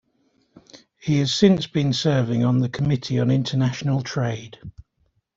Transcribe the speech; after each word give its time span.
He 0.97 1.19
has 1.19 1.31
since 1.31 1.67
been 1.67 1.93
serving 1.93 2.43
on 2.43 2.57
the 2.57 2.69
Committee 2.69 3.19
on 3.19 3.29
International 3.29 4.01
Trade. 4.01 4.57